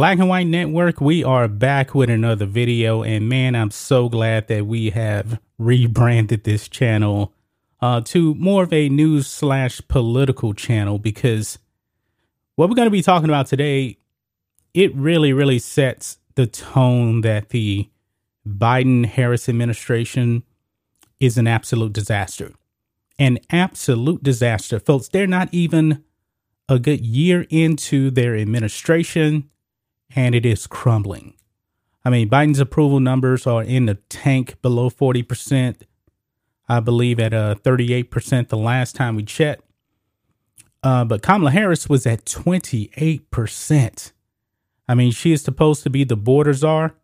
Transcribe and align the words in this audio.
Black 0.00 0.18
and 0.18 0.30
White 0.30 0.46
Network, 0.46 1.02
we 1.02 1.22
are 1.22 1.46
back 1.46 1.94
with 1.94 2.08
another 2.08 2.46
video. 2.46 3.02
And 3.02 3.28
man, 3.28 3.54
I'm 3.54 3.70
so 3.70 4.08
glad 4.08 4.48
that 4.48 4.66
we 4.66 4.88
have 4.88 5.38
rebranded 5.58 6.44
this 6.44 6.68
channel 6.68 7.34
uh, 7.82 8.00
to 8.06 8.34
more 8.36 8.62
of 8.62 8.72
a 8.72 8.88
news 8.88 9.26
slash 9.26 9.82
political 9.88 10.54
channel 10.54 10.98
because 10.98 11.58
what 12.56 12.70
we're 12.70 12.76
going 12.76 12.86
to 12.86 12.90
be 12.90 13.02
talking 13.02 13.28
about 13.28 13.46
today, 13.46 13.98
it 14.72 14.94
really, 14.94 15.34
really 15.34 15.58
sets 15.58 16.16
the 16.34 16.46
tone 16.46 17.20
that 17.20 17.50
the 17.50 17.90
Biden 18.48 19.04
Harris 19.04 19.50
administration 19.50 20.44
is 21.20 21.36
an 21.36 21.46
absolute 21.46 21.92
disaster. 21.92 22.54
An 23.18 23.38
absolute 23.50 24.22
disaster. 24.22 24.80
Folks, 24.80 25.08
they're 25.08 25.26
not 25.26 25.50
even 25.52 26.02
a 26.70 26.78
good 26.78 27.04
year 27.04 27.46
into 27.50 28.10
their 28.10 28.34
administration 28.34 29.50
and 30.14 30.34
it 30.34 30.44
is 30.44 30.66
crumbling. 30.66 31.34
I 32.04 32.10
mean, 32.10 32.28
Biden's 32.28 32.60
approval 32.60 33.00
numbers 33.00 33.46
are 33.46 33.62
in 33.62 33.86
the 33.86 33.96
tank 34.08 34.60
below 34.62 34.90
40%. 34.90 35.82
I 36.68 36.80
believe 36.80 37.18
at 37.18 37.34
uh, 37.34 37.56
38% 37.56 38.48
the 38.48 38.56
last 38.56 38.94
time 38.94 39.16
we 39.16 39.24
checked. 39.24 39.64
Uh, 40.82 41.04
but 41.04 41.22
Kamala 41.22 41.50
Harris 41.50 41.88
was 41.88 42.06
at 42.06 42.24
28%. 42.24 44.12
I 44.88 44.94
mean, 44.94 45.12
she 45.12 45.32
is 45.32 45.42
supposed 45.42 45.82
to 45.82 45.90
be 45.90 46.04
the 46.04 46.16
border 46.16 46.54
czar, 46.54 46.94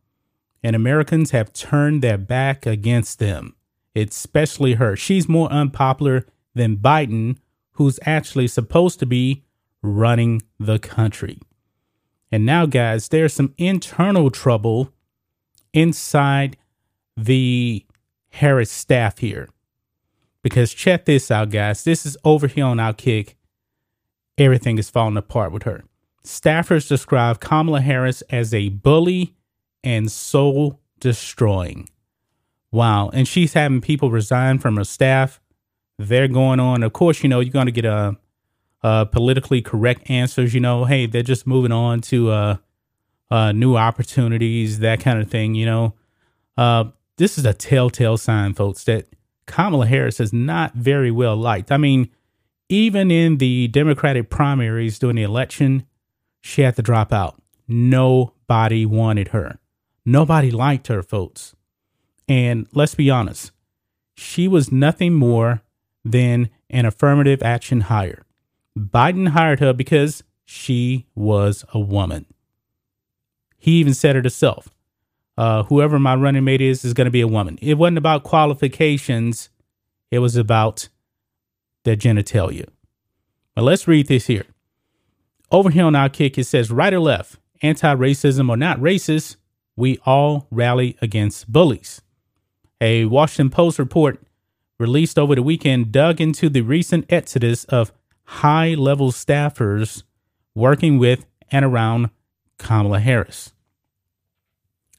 and 0.62 0.74
Americans 0.74 1.32
have 1.32 1.52
turned 1.52 2.02
their 2.02 2.16
back 2.16 2.64
against 2.64 3.18
them, 3.18 3.54
especially 3.94 4.74
her. 4.74 4.96
She's 4.96 5.28
more 5.28 5.50
unpopular 5.52 6.26
than 6.54 6.78
Biden, 6.78 7.36
who's 7.72 8.00
actually 8.06 8.48
supposed 8.48 8.98
to 9.00 9.06
be 9.06 9.44
running 9.82 10.42
the 10.58 10.78
country. 10.78 11.38
And 12.32 12.44
now, 12.44 12.66
guys, 12.66 13.08
there's 13.08 13.32
some 13.32 13.54
internal 13.56 14.30
trouble 14.30 14.92
inside 15.72 16.56
the 17.16 17.84
Harris 18.30 18.70
staff 18.70 19.18
here. 19.18 19.48
Because 20.42 20.72
check 20.72 21.04
this 21.04 21.30
out, 21.30 21.50
guys. 21.50 21.84
This 21.84 22.06
is 22.06 22.16
over 22.24 22.46
here 22.46 22.64
on 22.64 22.78
Outkick. 22.78 23.34
Everything 24.38 24.78
is 24.78 24.90
falling 24.90 25.16
apart 25.16 25.52
with 25.52 25.62
her. 25.64 25.84
Staffers 26.24 26.88
describe 26.88 27.40
Kamala 27.40 27.80
Harris 27.80 28.22
as 28.30 28.52
a 28.52 28.68
bully 28.68 29.34
and 29.82 30.10
soul 30.10 30.80
destroying. 31.00 31.88
Wow. 32.72 33.10
And 33.10 33.26
she's 33.26 33.54
having 33.54 33.80
people 33.80 34.10
resign 34.10 34.58
from 34.58 34.76
her 34.76 34.84
staff. 34.84 35.40
They're 35.98 36.28
going 36.28 36.60
on. 36.60 36.82
Of 36.82 36.92
course, 36.92 37.22
you 37.22 37.28
know, 37.28 37.40
you're 37.40 37.52
going 37.52 37.66
to 37.66 37.72
get 37.72 37.84
a 37.84 38.16
uh, 38.82 39.04
politically 39.06 39.62
correct 39.62 40.10
answers. 40.10 40.54
You 40.54 40.60
know, 40.60 40.84
hey, 40.84 41.06
they're 41.06 41.22
just 41.22 41.46
moving 41.46 41.72
on 41.72 42.00
to 42.02 42.30
uh, 42.30 42.56
uh, 43.30 43.52
new 43.52 43.76
opportunities, 43.76 44.80
that 44.80 45.00
kind 45.00 45.20
of 45.20 45.30
thing. 45.30 45.54
You 45.54 45.66
know, 45.66 45.94
uh, 46.56 46.84
this 47.16 47.38
is 47.38 47.44
a 47.44 47.54
telltale 47.54 48.16
sign, 48.16 48.54
folks, 48.54 48.84
that 48.84 49.06
Kamala 49.46 49.86
Harris 49.86 50.20
is 50.20 50.32
not 50.32 50.74
very 50.74 51.10
well 51.10 51.36
liked. 51.36 51.72
I 51.72 51.76
mean, 51.76 52.10
even 52.68 53.10
in 53.10 53.38
the 53.38 53.68
Democratic 53.68 54.28
primaries 54.28 54.98
during 54.98 55.16
the 55.16 55.22
election, 55.22 55.86
she 56.40 56.62
had 56.62 56.76
to 56.76 56.82
drop 56.82 57.12
out. 57.12 57.40
Nobody 57.68 58.86
wanted 58.86 59.28
her. 59.28 59.58
Nobody 60.04 60.50
liked 60.50 60.86
her, 60.88 61.02
folks. 61.02 61.54
And 62.28 62.66
let's 62.72 62.94
be 62.94 63.10
honest, 63.10 63.52
she 64.14 64.48
was 64.48 64.72
nothing 64.72 65.14
more 65.14 65.62
than 66.04 66.48
an 66.70 66.86
affirmative 66.86 67.42
action 67.42 67.82
hire. 67.82 68.25
Biden 68.76 69.28
hired 69.28 69.60
her 69.60 69.72
because 69.72 70.22
she 70.44 71.06
was 71.14 71.64
a 71.72 71.80
woman. 71.80 72.26
He 73.56 73.72
even 73.72 73.94
said 73.94 74.16
it 74.16 74.24
himself. 74.24 74.68
Uh, 75.38 75.64
whoever 75.64 75.98
my 75.98 76.14
running 76.14 76.44
mate 76.44 76.60
is 76.60 76.84
is 76.84 76.94
going 76.94 77.06
to 77.06 77.10
be 77.10 77.20
a 77.20 77.28
woman. 77.28 77.58
It 77.60 77.74
wasn't 77.74 77.98
about 77.98 78.22
qualifications. 78.22 79.50
It 80.10 80.20
was 80.20 80.36
about 80.36 80.88
their 81.84 81.96
genitalia. 81.96 82.68
But 83.54 83.62
let's 83.64 83.88
read 83.88 84.08
this 84.08 84.26
here. 84.26 84.44
Over 85.50 85.70
here 85.70 85.84
on 85.84 85.94
Outkick, 85.94 86.36
it 86.38 86.44
says 86.44 86.70
right 86.70 86.92
or 86.92 87.00
left, 87.00 87.38
anti-racism 87.62 88.48
or 88.48 88.56
not 88.56 88.78
racist, 88.78 89.36
we 89.76 89.98
all 90.04 90.46
rally 90.50 90.96
against 91.00 91.50
bullies. 91.50 92.02
A 92.80 93.04
Washington 93.06 93.50
Post 93.50 93.78
report 93.78 94.22
released 94.78 95.18
over 95.18 95.34
the 95.34 95.42
weekend 95.42 95.92
dug 95.92 96.20
into 96.20 96.48
the 96.48 96.60
recent 96.60 97.10
exodus 97.10 97.64
of 97.64 97.92
high 98.26 98.74
level 98.74 99.10
staffers 99.12 100.02
working 100.54 100.98
with 100.98 101.26
and 101.50 101.64
around 101.64 102.10
Kamala 102.58 103.00
Harris. 103.00 103.52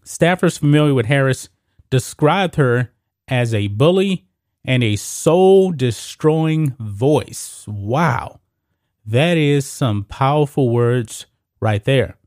Staffers 0.04 0.60
familiar 0.60 0.94
with 0.94 1.06
Harris 1.06 1.50
described 1.90 2.56
her 2.56 2.92
as 3.28 3.54
a 3.54 3.68
bully 3.68 4.26
and 4.64 4.84
a 4.84 4.96
soul 4.96 5.72
destroying 5.72 6.76
voice. 6.80 7.66
Wow. 7.68 8.40
That 9.06 9.38
is 9.38 9.66
some 9.66 10.04
powerful 10.06 10.70
words 10.70 11.26
right 11.60 11.84
there. 11.84 12.18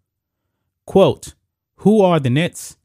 Quote, 0.86 1.34
who 1.76 2.00
are 2.00 2.20
the 2.20 2.30
next 2.30 2.76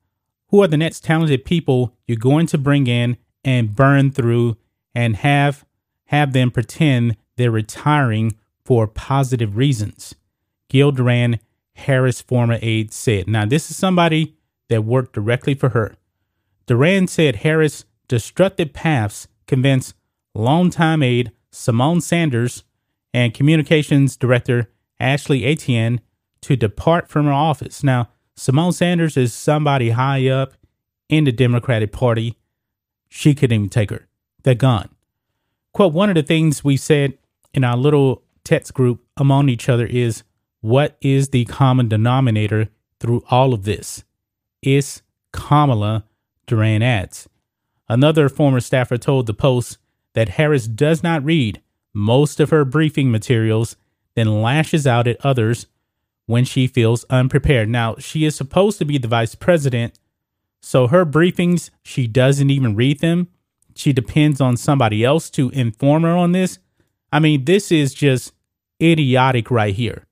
who 0.50 0.62
are 0.62 0.68
the 0.68 0.78
next 0.78 1.04
talented 1.04 1.44
people 1.44 1.94
you're 2.08 2.18
going 2.18 2.46
to 2.48 2.58
bring 2.58 2.88
in 2.88 3.18
and 3.44 3.76
burn 3.76 4.12
through 4.12 4.56
and 4.94 5.18
have 5.18 5.66
have 6.06 6.34
them 6.34 6.52
pretend 6.52 7.18
they're 7.38 7.52
retiring 7.52 8.36
for 8.64 8.88
positive 8.88 9.58
reasons. 9.58 10.16
Gil 10.70 10.92
Duran, 10.92 11.40
Harris' 11.74 12.22
former 12.22 12.58
aide, 12.62 12.94
said. 12.94 13.28
Now, 13.28 13.46
this 13.46 13.70
is 13.70 13.78
somebody 13.78 14.36
that 14.70 14.84
worked 14.84 15.14
directly 15.14 15.54
for 15.54 15.70
her. 15.70 15.96
Duran 16.66 17.08
said 17.08 17.38
Harris' 17.38 17.86
destructive 18.08 18.74
paths 18.74 19.28
convinced 19.48 19.96
longtime 20.34 21.04
aide 21.04 21.32
Symone 21.52 22.02
Sanders 22.02 22.64
and 23.14 23.34
communications 23.34 24.18
director 24.18 24.72
Ashley 25.00 25.46
Etienne 25.46 26.02
to 26.42 26.56
depart 26.56 27.10
from 27.10 27.26
her 27.26 27.34
office. 27.34 27.84
Now, 27.84 28.10
Symone 28.38 28.74
Sanders 28.74 29.16
is 29.16 29.34
somebody 29.34 29.92
high 29.92 30.28
up 30.28 30.54
in 31.08 31.24
the 31.24 31.32
Democratic 31.32 31.92
Party. 31.92 32.38
She 33.08 33.34
couldn't 33.34 33.56
even 33.56 33.70
take 33.70 33.92
her. 33.92 34.08
They're 34.44 34.56
gone. 34.56 34.90
Quote, 35.74 35.94
one 35.94 36.10
of 36.10 36.16
the 36.16 36.24
things 36.24 36.64
we 36.64 36.78
said 36.78 37.18
in 37.56 37.64
our 37.64 37.78
little 37.78 38.24
text 38.44 38.74
group 38.74 39.04
among 39.18 39.50
each 39.50 39.70
other 39.70 39.86
is 39.86 40.24
what 40.62 40.98
is 41.02 41.30
the 41.30 41.46
common 41.46 41.88
denominator 41.88 42.70
through 43.00 43.24
all 43.30 43.54
of 43.54 43.64
this? 43.64 44.04
It's 44.62 45.02
Kamala 45.32 46.06
Duran 46.48 46.84
adds. 46.84 47.30
Another 47.88 48.30
former 48.30 48.60
staffer 48.60 48.98
told 48.98 49.26
the 49.26 49.34
Post 49.34 49.78
that 50.14 50.30
Harris 50.30 50.68
does 50.68 51.04
not 51.04 51.24
read 51.24 51.62
most 51.94 52.40
of 52.40 52.50
her 52.50 52.66
briefing 52.66 53.12
materials, 53.12 53.78
then 54.16 54.42
lashes 54.42 54.86
out 54.86 55.08
at 55.08 55.24
others 55.26 55.68
when 56.26 56.44
she 56.44 56.68
feels 56.68 57.06
unprepared. 57.10 57.70
Now, 57.70 57.96
she 58.00 58.26
is 58.26 58.36
supposed 58.36 58.80
to 58.80 58.86
be 58.86 58.98
the 58.98 59.08
vice 59.08 59.36
president, 59.36 59.98
so 60.62 60.88
her 60.88 61.06
briefings, 61.06 61.70
she 61.84 62.08
doesn't 62.08 62.50
even 62.50 62.76
read 62.76 63.00
them. 63.00 63.28
She 63.76 63.94
depends 63.94 64.42
on 64.42 64.58
somebody 64.58 65.04
else 65.04 65.30
to 65.32 65.50
inform 65.52 66.04
her 66.04 66.16
on 66.16 66.32
this. 66.32 66.60
I 67.16 67.20
mean, 67.20 67.46
this 67.46 67.72
is 67.72 67.94
just 67.94 68.34
idiotic 68.84 69.50
right 69.50 69.74
here. 69.74 70.06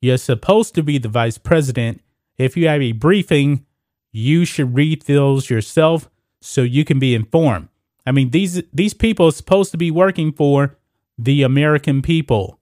You're 0.00 0.16
supposed 0.16 0.74
to 0.74 0.82
be 0.82 0.98
the 0.98 1.08
vice 1.08 1.38
president. 1.38 2.00
If 2.36 2.56
you 2.56 2.66
have 2.66 2.82
a 2.82 2.90
briefing, 2.90 3.64
you 4.10 4.44
should 4.44 4.74
read 4.74 5.02
those 5.02 5.48
yourself 5.48 6.10
so 6.40 6.62
you 6.62 6.84
can 6.84 6.98
be 6.98 7.14
informed. 7.14 7.68
I 8.04 8.10
mean, 8.10 8.30
these 8.30 8.60
these 8.72 8.92
people 8.92 9.28
are 9.28 9.32
supposed 9.32 9.70
to 9.70 9.76
be 9.76 9.92
working 9.92 10.32
for 10.32 10.76
the 11.16 11.44
American 11.44 12.02
people. 12.02 12.58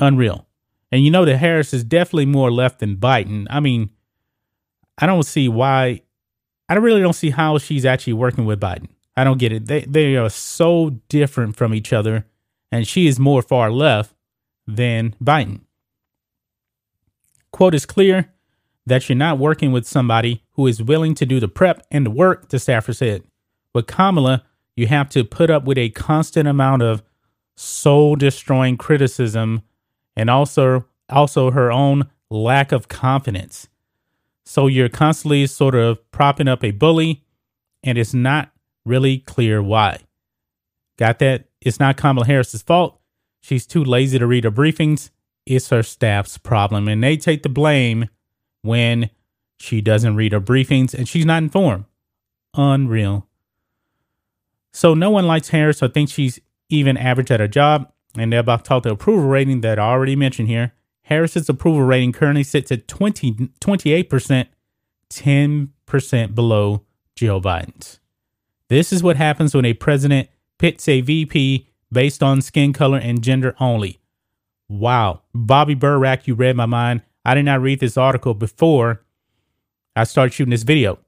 Unreal. 0.00 0.46
And 0.90 1.04
you 1.04 1.10
know 1.10 1.26
that 1.26 1.36
Harris 1.36 1.74
is 1.74 1.84
definitely 1.84 2.24
more 2.24 2.50
left 2.50 2.78
than 2.78 2.96
Biden. 2.96 3.46
I 3.50 3.60
mean, 3.60 3.90
I 4.96 5.04
don't 5.04 5.24
see 5.24 5.46
why 5.46 6.00
I 6.70 6.76
really 6.76 7.02
don't 7.02 7.12
see 7.12 7.30
how 7.30 7.58
she's 7.58 7.84
actually 7.84 8.14
working 8.14 8.46
with 8.46 8.60
Biden. 8.60 8.88
I 9.14 9.24
don't 9.24 9.38
get 9.38 9.52
it. 9.52 9.66
They 9.66 9.80
they 9.82 10.16
are 10.16 10.30
so 10.30 10.88
different 11.10 11.54
from 11.54 11.74
each 11.74 11.92
other 11.92 12.24
and 12.72 12.88
she 12.88 13.06
is 13.06 13.20
more 13.20 13.42
far 13.42 13.70
left 13.70 14.14
than 14.66 15.14
Biden. 15.22 15.60
Quote 17.52 17.74
is 17.74 17.86
clear 17.86 18.32
that 18.86 19.08
you're 19.08 19.16
not 19.16 19.38
working 19.38 19.70
with 19.70 19.86
somebody 19.86 20.42
who 20.52 20.66
is 20.66 20.82
willing 20.82 21.14
to 21.14 21.26
do 21.26 21.38
the 21.38 21.48
prep 21.48 21.86
and 21.90 22.06
the 22.06 22.10
work, 22.10 22.48
the 22.48 22.58
staffer 22.58 22.92
said. 22.92 23.22
With 23.74 23.86
Kamala, 23.86 24.44
you 24.74 24.86
have 24.86 25.10
to 25.10 25.22
put 25.22 25.50
up 25.50 25.64
with 25.64 25.78
a 25.78 25.90
constant 25.90 26.48
amount 26.48 26.82
of 26.82 27.02
soul 27.56 28.16
destroying 28.16 28.78
criticism 28.78 29.62
and 30.16 30.30
also 30.30 30.86
also 31.08 31.50
her 31.50 31.70
own 31.70 32.08
lack 32.30 32.72
of 32.72 32.88
confidence. 32.88 33.68
So 34.44 34.66
you're 34.66 34.88
constantly 34.88 35.46
sort 35.46 35.74
of 35.74 35.98
propping 36.10 36.48
up 36.48 36.64
a 36.64 36.70
bully 36.70 37.22
and 37.82 37.98
it's 37.98 38.14
not 38.14 38.50
really 38.84 39.18
clear 39.18 39.62
why. 39.62 39.98
Got 40.96 41.18
that? 41.20 41.44
It's 41.64 41.80
not 41.80 41.96
Kamala 41.96 42.26
Harris's 42.26 42.62
fault. 42.62 43.00
She's 43.40 43.66
too 43.66 43.84
lazy 43.84 44.18
to 44.18 44.26
read 44.26 44.44
her 44.44 44.50
briefings. 44.50 45.10
It's 45.46 45.70
her 45.70 45.82
staff's 45.82 46.38
problem 46.38 46.88
and 46.88 47.02
they 47.02 47.16
take 47.16 47.42
the 47.42 47.48
blame 47.48 48.08
when 48.62 49.10
she 49.58 49.80
doesn't 49.80 50.16
read 50.16 50.32
her 50.32 50.40
briefings 50.40 50.94
and 50.94 51.08
she's 51.08 51.26
not 51.26 51.42
informed. 51.42 51.84
Unreal. 52.54 53.26
So 54.72 54.94
no 54.94 55.10
one 55.10 55.26
likes 55.26 55.48
Harris 55.48 55.82
or 55.82 55.88
thinks 55.88 56.12
she's 56.12 56.40
even 56.68 56.96
average 56.96 57.30
at 57.30 57.40
her 57.40 57.48
job. 57.48 57.90
And 58.16 58.32
they're 58.32 58.40
about 58.40 58.64
to 58.64 58.68
talk 58.68 58.82
the 58.82 58.90
approval 58.90 59.28
rating 59.28 59.62
that 59.62 59.78
I 59.78 59.82
already 59.82 60.16
mentioned 60.16 60.48
here. 60.48 60.74
Harris's 61.02 61.48
approval 61.48 61.82
rating 61.82 62.12
currently 62.12 62.44
sits 62.44 62.70
at 62.70 62.86
20, 62.88 63.50
28%, 63.60 64.46
10% 65.10 66.34
below 66.34 66.84
Joe 67.16 67.40
Biden's. 67.40 68.00
This 68.68 68.92
is 68.92 69.02
what 69.02 69.16
happens 69.16 69.54
when 69.54 69.64
a 69.64 69.74
president 69.74 70.28
pits 70.62 70.86
a 70.86 71.00
VP 71.00 71.66
based 71.90 72.22
on 72.22 72.40
skin 72.40 72.72
color 72.72 72.96
and 72.96 73.20
gender 73.20 73.52
only. 73.58 73.98
Wow. 74.68 75.22
Bobby 75.34 75.74
Burack, 75.74 76.28
you 76.28 76.36
read 76.36 76.54
my 76.54 76.66
mind. 76.66 77.02
I 77.24 77.34
did 77.34 77.46
not 77.46 77.60
read 77.60 77.80
this 77.80 77.96
article 77.96 78.32
before 78.32 79.02
I 79.96 80.04
started 80.04 80.32
shooting 80.32 80.52
this 80.52 80.62
video. 80.62 81.00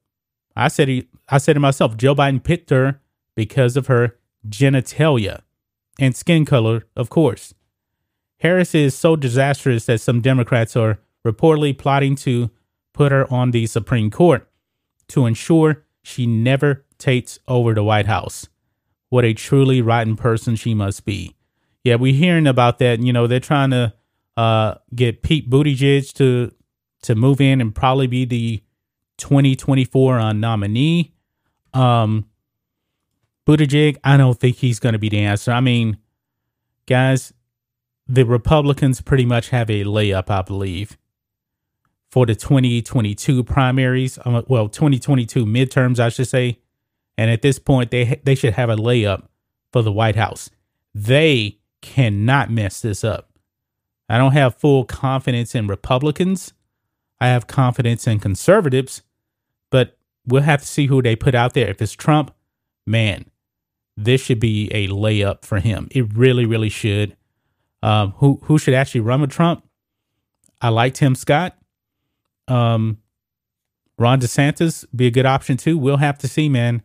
I 0.57 0.67
said 0.67 1.07
I 1.29 1.39
said 1.39 1.53
to 1.53 1.61
myself, 1.61 1.97
Joe 1.97 2.17
Biden 2.17 2.43
picked 2.43 2.71
her 2.71 3.01
because 3.37 3.77
of 3.77 3.87
her 3.87 4.17
genitalia 4.49 5.43
and 6.01 6.17
skin 6.17 6.45
color, 6.45 6.87
of 6.97 7.09
course. 7.09 7.55
Harris 8.39 8.75
is 8.75 8.97
so 8.97 9.15
disastrous 9.15 9.87
that 9.87 10.01
some 10.01 10.21
Democrats 10.21 10.75
are 10.75 10.99
reportedly 11.25 11.79
plotting 11.79 12.17
to 12.17 12.51
put 12.93 13.13
her 13.13 13.33
on 13.33 13.53
the 13.53 13.67
Supreme 13.67 14.11
Court 14.11 14.51
to 15.09 15.27
ensure 15.27 15.85
she 16.03 16.27
never 16.27 16.85
takes 16.99 17.39
over 17.47 17.73
the 17.73 17.85
White 17.85 18.07
House. 18.07 18.49
What 19.15 19.25
a 19.25 19.33
truly 19.33 19.81
rotten 19.81 20.17
person 20.17 20.57
she 20.57 20.75
must 20.75 21.05
be. 21.05 21.37
Yeah, 21.85 21.95
we're 21.95 22.13
hearing 22.13 22.49
about 22.49 22.81
that. 22.81 22.99
You 22.99 23.13
know, 23.13 23.29
they're 23.29 23.39
trying 23.39 23.71
to 23.71 23.95
uh, 24.37 24.75
get 24.93 25.23
Pete 25.23 25.49
Buttigieg 25.49 26.13
to 26.15 26.53
to 27.03 27.15
move 27.15 27.41
in 27.41 27.61
and 27.61 27.73
probably 27.73 28.09
be 28.09 28.25
the 28.25 28.65
2024 29.19 30.19
uh, 30.19 30.33
nominee. 30.33 31.15
Um, 31.73 32.27
Buttigieg, 33.47 33.99
I 34.03 34.17
don't 34.17 34.41
think 34.41 34.57
he's 34.57 34.81
going 34.81 34.95
to 34.95 34.99
be 34.99 35.11
the 35.11 35.21
answer. 35.21 35.53
I 35.53 35.61
mean, 35.61 35.99
guys, 36.87 37.33
the 38.09 38.25
Republicans 38.25 39.01
pretty 39.01 39.27
much 39.27 39.51
have 39.51 39.71
a 39.71 39.85
layup, 39.85 40.29
I 40.29 40.43
believe, 40.43 40.99
for 42.11 42.27
the 42.27 42.35
2022 42.35 43.45
primaries. 43.45 44.19
Um, 44.25 44.45
well, 44.49 44.69
2022 44.69 45.47
midterms, 45.47 46.01
I 46.01 46.09
should 46.09 46.27
say. 46.27 46.59
And 47.17 47.31
at 47.31 47.43
this 47.43 47.59
point, 47.59 47.91
they 47.91 48.21
they 48.25 48.35
should 48.35 48.55
have 48.55 48.71
a 48.71 48.77
layup 48.77 49.29
for 49.73 49.83
the 49.83 49.93
White 49.93 50.17
House. 50.17 50.51
They 50.95 51.59
cannot 51.81 52.51
mess 52.51 52.81
this 52.81 53.05
up. 53.05 53.31
I 54.09 54.19
don't 54.19 54.33
have 54.33 54.57
full 54.57 54.85
confidence 54.85 55.55
in 55.55 55.67
Republicans. 55.67 56.53
I 57.21 57.29
have 57.29 57.47
confidence 57.47 58.07
in 58.07 58.19
conservatives, 58.21 59.03
but 59.71 59.97
we'll 60.27 60.43
have 60.43 60.61
to 60.61 60.67
see 60.67 60.87
who 60.87 61.03
they 61.03 61.17
put 61.17 61.35
out 61.35 61.55
there. 61.55 61.69
If 61.69 61.81
it's 61.81 61.93
Trump, 61.93 62.35
man, 62.87 63.27
this 63.97 64.21
should 64.21 64.41
be 64.41 64.69
a 64.73 64.89
layup 64.89 65.45
for 65.45 65.61
him. 65.61 65.89
It 65.91 66.13
really, 66.15 66.45
really 66.45 66.69
should. 66.69 67.17
Um, 67.83 68.13
who 68.19 68.41
who 68.45 68.59
should 68.59 68.75
actually 68.75 69.03
run 69.03 69.21
with 69.21 69.31
Trump? 69.31 69.65
I 70.61 70.71
like 70.71 70.95
Tim 70.95 71.15
Scott. 71.15 71.57
Um, 72.49 72.99
Ron 73.99 74.21
DeSantis 74.21 74.85
be 74.95 75.07
a 75.07 75.11
good 75.11 75.27
option 75.27 75.57
too. 75.57 75.79
We'll 75.79 75.99
have 75.99 76.19
to 76.19 76.29
see, 76.29 76.49
man. 76.49 76.83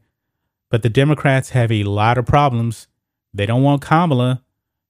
But 0.70 0.84
the 0.84 0.90
Democrats 0.90 1.50
have 1.50 1.72
a 1.72 1.84
lot 1.84 2.18
of 2.18 2.26
problems. 2.26 2.88
They 3.34 3.46
don't 3.46 3.64
want 3.64 3.82
Kamala. 3.82 4.44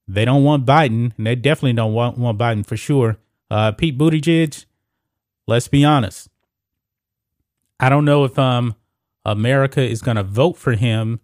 They 0.07 0.25
don't 0.25 0.43
want 0.43 0.65
Biden, 0.65 1.13
and 1.17 1.27
they 1.27 1.35
definitely 1.35 1.73
don't 1.73 1.93
want, 1.93 2.17
want 2.17 2.37
Biden 2.37 2.65
for 2.65 2.75
sure. 2.75 3.17
Uh, 3.51 3.71
Pete 3.71 3.97
Buttigieg, 3.97 4.65
let's 5.47 5.67
be 5.67 5.85
honest. 5.85 6.29
I 7.79 7.89
don't 7.89 8.05
know 8.05 8.25
if 8.25 8.37
um 8.37 8.75
America 9.23 9.81
is 9.81 10.01
going 10.01 10.17
to 10.17 10.23
vote 10.23 10.57
for 10.57 10.73
him 10.73 11.19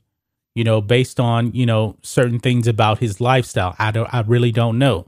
you 0.56 0.64
know, 0.64 0.82
based 0.82 1.20
on, 1.20 1.54
you 1.54 1.66
know, 1.66 1.98
certain 2.02 2.40
things 2.40 2.66
about 2.66 3.00
his 3.00 3.22
lifestyle. 3.22 3.76
I 3.78 3.92
don't 3.92 4.12
I 4.12 4.22
really 4.22 4.52
don't 4.52 4.80
know. 4.80 5.08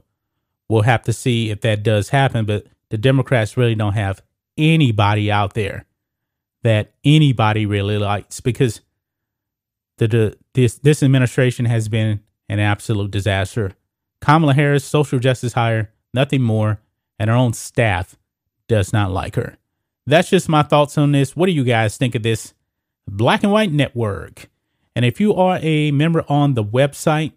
We'll 0.68 0.82
have 0.82 1.02
to 1.04 1.12
see 1.14 1.50
if 1.50 1.62
that 1.62 1.82
does 1.82 2.10
happen, 2.10 2.44
but 2.44 2.66
the 2.90 2.98
Democrats 2.98 3.56
really 3.56 3.74
don't 3.74 3.94
have 3.94 4.22
anybody 4.58 5.32
out 5.32 5.54
there 5.54 5.86
that 6.62 6.92
anybody 7.04 7.64
really 7.64 7.96
likes 7.96 8.40
because 8.40 8.82
the 9.98 10.36
this 10.54 10.76
this 10.78 11.02
administration 11.02 11.66
has 11.66 11.88
been 11.88 12.20
an 12.48 12.60
absolute 12.60 13.10
disaster. 13.10 13.72
Kamala 14.20 14.54
Harris, 14.54 14.84
social 14.84 15.18
justice 15.18 15.52
hire, 15.52 15.92
nothing 16.14 16.42
more, 16.42 16.80
and 17.18 17.30
her 17.30 17.36
own 17.36 17.52
staff 17.52 18.16
does 18.68 18.92
not 18.92 19.10
like 19.10 19.36
her. 19.36 19.56
That's 20.06 20.30
just 20.30 20.48
my 20.48 20.62
thoughts 20.62 20.96
on 20.96 21.12
this. 21.12 21.36
What 21.36 21.46
do 21.46 21.52
you 21.52 21.64
guys 21.64 21.96
think 21.96 22.14
of 22.14 22.22
this? 22.22 22.54
Black 23.06 23.42
and 23.42 23.52
White 23.52 23.72
Network. 23.72 24.48
And 24.96 25.04
if 25.04 25.20
you 25.20 25.34
are 25.34 25.58
a 25.62 25.90
member 25.90 26.24
on 26.28 26.54
the 26.54 26.64
website, 26.64 27.32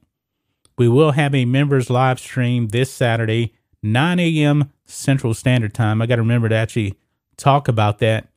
we 0.78 0.88
will 0.88 1.12
have 1.12 1.36
a 1.36 1.46
members 1.46 1.90
live 1.90 2.19
stream 2.19 2.69
this 2.69 2.92
Saturday, 2.92 3.54
9 3.84 4.19
a.m. 4.19 4.72
Central 4.86 5.34
Standard 5.34 5.74
Time. 5.74 6.02
I 6.02 6.06
got 6.06 6.16
to 6.16 6.22
remember 6.22 6.50
to 6.50 6.56
actually 6.56 6.96
talk 7.38 7.68
about 7.68 8.00
that 8.00 8.28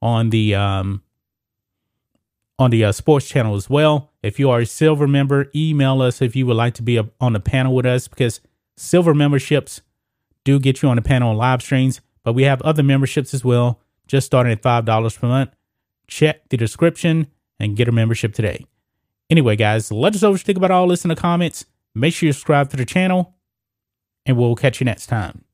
on 0.00 0.30
the 0.30 0.54
um, 0.54 1.02
on 2.60 2.70
the 2.70 2.84
uh, 2.84 2.92
sports 2.92 3.26
channel 3.26 3.56
as 3.56 3.70
well. 3.70 4.12
If 4.22 4.38
you 4.38 4.50
are 4.50 4.60
a 4.60 4.66
silver 4.66 5.08
member, 5.08 5.50
email 5.54 6.02
us 6.02 6.20
if 6.20 6.36
you 6.36 6.46
would 6.46 6.56
like 6.56 6.74
to 6.74 6.82
be 6.82 6.98
a, 6.98 7.08
on 7.18 7.32
the 7.32 7.40
panel 7.40 7.74
with 7.74 7.86
us 7.86 8.06
because 8.06 8.40
silver 8.76 9.14
memberships 9.14 9.80
do 10.44 10.60
get 10.60 10.82
you 10.82 10.90
on 10.90 10.96
the 10.96 11.02
panel 11.02 11.30
on 11.30 11.36
live 11.38 11.62
streams, 11.62 12.02
but 12.22 12.34
we 12.34 12.42
have 12.42 12.60
other 12.60 12.82
memberships 12.82 13.32
as 13.32 13.44
well, 13.44 13.80
just 14.06 14.26
starting 14.26 14.52
at 14.52 14.62
$5 14.62 15.18
per 15.18 15.26
month. 15.26 15.50
Check 16.06 16.50
the 16.50 16.58
description 16.58 17.28
and 17.58 17.76
get 17.76 17.88
a 17.88 17.92
membership 17.92 18.34
today. 18.34 18.66
Anyway, 19.30 19.56
guys, 19.56 19.90
let 19.90 20.14
us 20.14 20.20
know 20.20 20.30
what 20.30 20.40
you 20.40 20.44
think 20.44 20.58
about 20.58 20.70
all 20.70 20.86
this 20.88 21.04
in 21.04 21.08
the 21.08 21.16
comments. 21.16 21.64
Make 21.94 22.12
sure 22.12 22.26
you 22.26 22.32
subscribe 22.34 22.68
to 22.70 22.76
the 22.76 22.84
channel, 22.84 23.36
and 24.26 24.36
we'll 24.36 24.54
catch 24.54 24.80
you 24.80 24.84
next 24.84 25.06
time. 25.06 25.44